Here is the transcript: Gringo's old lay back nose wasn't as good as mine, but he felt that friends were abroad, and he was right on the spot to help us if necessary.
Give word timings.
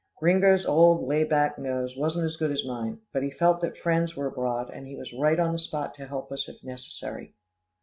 Gringo's 0.17 0.65
old 0.65 1.07
lay 1.07 1.23
back 1.23 1.59
nose 1.59 1.95
wasn't 1.95 2.25
as 2.25 2.35
good 2.35 2.49
as 2.49 2.65
mine, 2.65 3.01
but 3.13 3.21
he 3.21 3.29
felt 3.29 3.61
that 3.61 3.77
friends 3.77 4.15
were 4.15 4.25
abroad, 4.25 4.71
and 4.73 4.87
he 4.87 4.95
was 4.95 5.13
right 5.13 5.39
on 5.39 5.51
the 5.51 5.59
spot 5.59 5.93
to 5.93 6.07
help 6.07 6.31
us 6.31 6.49
if 6.49 6.63
necessary. 6.63 7.35